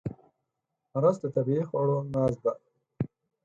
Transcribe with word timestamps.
رس 1.01 1.17
د 1.21 1.25
طبیعي 1.35 1.63
خواړو 1.69 1.97
ناز 2.13 2.35
ده 2.43 2.53